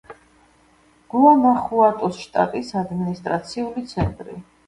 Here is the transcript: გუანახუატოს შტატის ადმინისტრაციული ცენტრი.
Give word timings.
გუანახუატოს 1.13 2.17
შტატის 2.23 2.73
ადმინისტრაციული 2.83 3.87
ცენტრი. 3.93 4.35